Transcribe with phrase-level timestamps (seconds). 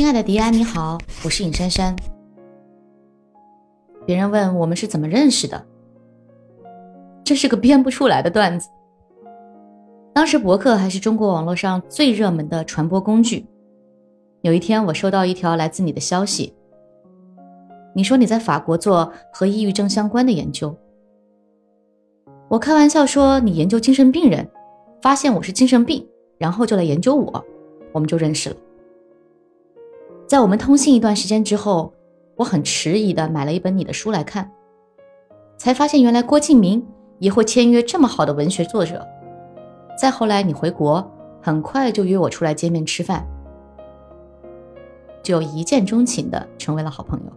[0.00, 1.94] 亲爱的迪安，你好，我是尹珊珊。
[4.06, 5.62] 别人问我们是怎么认识的，
[7.22, 8.70] 这是个编不出来的段子。
[10.14, 13.44] 当时博客还是中国网络上最热门的传播工具。
[14.40, 16.54] 有一天，我收到一条来自你的消息，
[17.94, 20.74] 你说你在法国做和抑郁症相关的研究。
[22.48, 24.48] 我开玩笑说你研究精神病人，
[25.02, 26.08] 发现我是精神病，
[26.38, 27.44] 然后就来研究我，
[27.92, 28.56] 我们就认识了。
[30.30, 31.92] 在我们通信一段时间之后，
[32.36, 34.48] 我很迟疑的买了一本你的书来看，
[35.58, 36.86] 才发现原来郭敬明
[37.18, 39.04] 也会签约这么好的文学作者。
[39.98, 41.04] 再后来你回国，
[41.42, 43.26] 很快就约我出来见面吃饭，
[45.20, 47.32] 就一见钟情的成为了好朋友。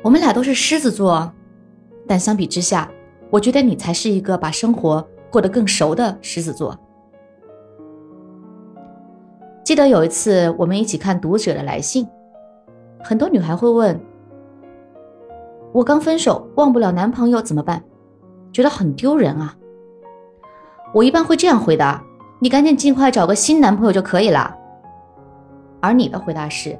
[0.00, 1.32] 我们俩都是狮子座，
[2.06, 2.88] 但相比之下。
[3.30, 6.78] 我觉得你才是一个把生活过得更熟的狮子座。
[9.68, 12.06] 记得有一次我们一起看《读者的来信》，
[13.04, 14.00] 很多女孩会问
[15.74, 17.84] ：“我刚分手，忘不了男朋友怎么办？
[18.50, 19.54] 觉得很丢人啊。”
[20.94, 22.02] 我一般会这样回答
[22.40, 24.56] ：“你赶紧尽快找个新男朋友就可以了。”
[25.82, 26.74] 而你的回答是：“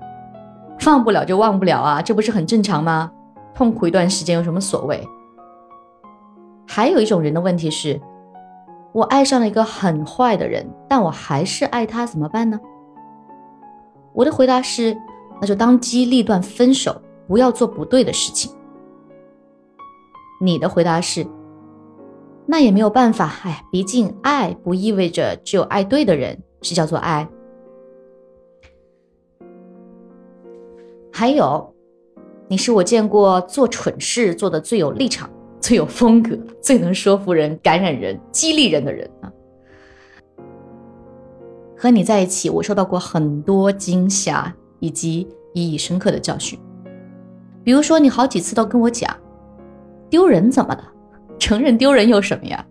[0.87, 3.13] 忘不了就忘不了啊，这不是很正常吗？
[3.55, 5.07] 痛苦一段时间有什么所谓？”
[6.67, 8.01] 还有一种人的问题是，
[8.95, 12.59] 我爱上了一个很坏的人，但我还是爱他，怎么办呢？
[14.19, 14.99] 我的回答是，
[15.41, 18.53] 那就当机立断分手，不要做不对的事情。
[20.41, 21.25] 你的回答是，
[22.45, 27.29] 那也没有办法，哎，毕竟爱不意味着只有爱对的人是叫做爱。
[31.13, 31.73] 还有，
[32.49, 35.31] 你是我见过做蠢事做的最有立场。
[35.61, 39.31] 最有风格、最能说服人、感染人、激励人的人啊！
[41.79, 46.59] 和你在一起，我受到过很多惊吓以及意义深刻的教训。
[47.63, 49.17] 比如说，你好几次都跟我讲
[50.11, 50.93] ：“丢人怎么了？
[51.39, 52.67] 承认丢人有什么呀？”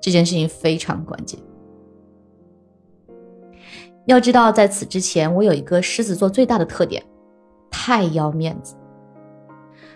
[0.00, 1.40] 这件事情非常关键。
[4.06, 7.02] 要知道，在此之前，我有一个狮子座最大的特点，
[7.70, 8.76] 太要面子。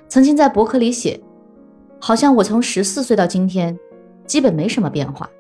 [0.09, 1.21] 曾经在博客里写。
[2.05, 3.79] 好像我从十四岁到今天，
[4.27, 5.31] 基本没什么变化。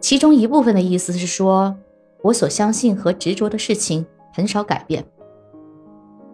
[0.00, 1.76] 其中一部分的意思是说，
[2.22, 5.04] 我所相信和执着的事情很少改变。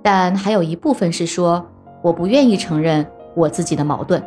[0.03, 1.67] 但还有一部分是说，
[2.01, 3.05] 我不愿意承认
[3.35, 4.23] 我自己的矛盾。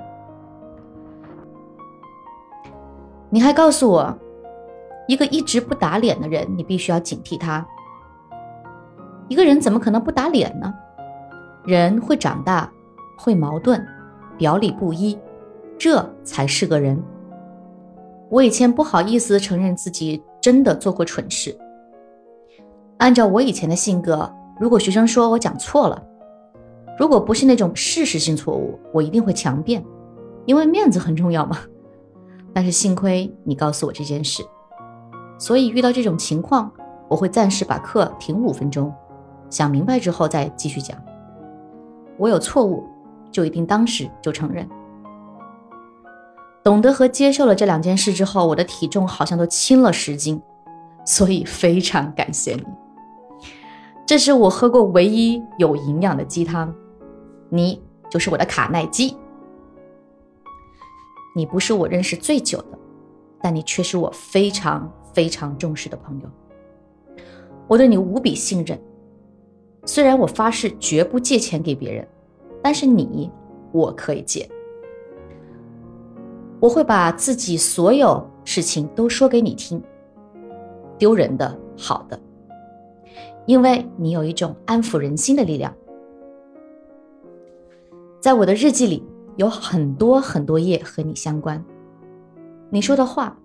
[3.29, 4.17] 你还告诉我，
[5.07, 7.65] 一个一直不打脸的人，你必须要警惕他。
[9.29, 10.73] 一个人怎么可能不打脸呢？
[11.63, 12.69] 人会长大，
[13.17, 13.85] 会矛盾。
[14.37, 15.19] 表里不一，
[15.77, 17.01] 这才是个人。
[18.29, 21.57] 我以前不好意思承认自己真的做过蠢事。
[22.97, 26.01] 按照我以前的性格，如果学生说我讲错了，
[26.97, 29.83] 如果不是那种事实性错误，我一定会强辩，
[30.45, 31.57] 因为面子很重要嘛。
[32.53, 34.43] 但是幸亏你告诉我这件事，
[35.37, 36.71] 所以遇到这种情况，
[37.07, 38.93] 我会暂时把课停五分钟，
[39.49, 40.97] 想明白之后再继续讲。
[42.17, 42.83] 我有错误。
[43.31, 44.67] 就一定当时就承认，
[46.69, 50.39] 懂得和接受了这两件事之后，我的体重好像都轻了十斤，
[51.03, 52.63] 所以非常感谢你。
[54.05, 56.71] 这是我喝过唯一有营养的鸡汤，
[57.49, 59.17] 你就是我的卡耐基。
[61.35, 62.77] 你不是我认识最久的，
[63.41, 66.29] 但你却是我非常非常重视的朋友。
[67.67, 68.79] 我对你无比信任，
[69.85, 72.07] 虽然我发誓绝不借钱给别人。
[72.61, 73.31] 但是你，
[73.71, 74.47] 我可以借。
[76.59, 79.81] 我会把自己所有事情都说给你听，
[80.97, 82.19] 丢人的、好的，
[83.45, 85.73] 因为你有一种安抚人心的力量。
[88.19, 89.01] 在我的日记里
[89.37, 91.63] 有很多很多页和你相关，
[92.69, 93.37] 你说的话，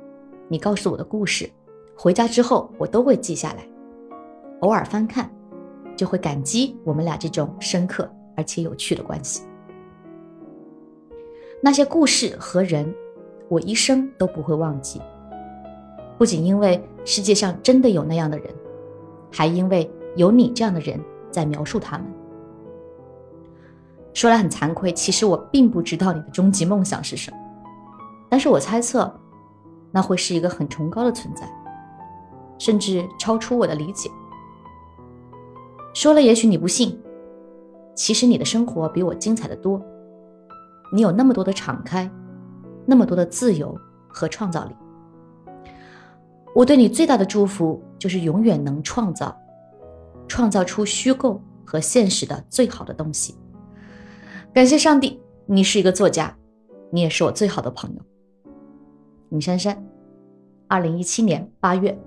[0.48, 1.48] 你告诉我的故事，
[1.96, 3.64] 回家之后我都会记下来，
[4.60, 5.30] 偶尔翻看，
[5.96, 8.10] 就会感激我们俩这种深刻。
[8.36, 9.44] 而且有趣的关系，
[11.62, 12.92] 那些故事和人，
[13.48, 15.00] 我一生都不会忘记。
[16.16, 18.54] 不仅因为世界上真的有那样的人，
[19.32, 21.00] 还因为有你这样的人
[21.30, 22.06] 在描述他们。
[24.12, 27.36] 说来很惭愧，其实我并不知道你的终极梦想是什么，
[28.28, 29.12] 但是我猜测，
[29.90, 31.48] 那会是一个很崇高的存在，
[32.58, 34.08] 甚至超出我的理解。
[35.92, 37.00] 说了，也许你不信。
[37.96, 39.80] 其实你的生活比我精彩的多，
[40.92, 42.10] 你有那么多的敞开，
[42.86, 43.78] 那么多的自由
[44.08, 44.74] 和创造力。
[46.54, 49.36] 我对你最大的祝福就是永远能创造，
[50.28, 53.36] 创造出虚构和现实的最好的东西。
[54.52, 56.36] 感谢上帝，你是一个作家，
[56.90, 58.00] 你也是我最好的朋友。
[59.30, 59.84] 林珊珊，
[60.68, 61.98] 二零一七年八月。